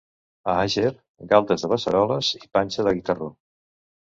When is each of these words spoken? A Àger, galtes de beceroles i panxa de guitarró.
A 0.53 0.55
Àger, 0.61 0.89
galtes 1.33 1.65
de 1.65 1.69
beceroles 1.73 2.33
i 2.41 2.43
panxa 2.59 2.87
de 2.89 2.95
guitarró. 2.99 3.29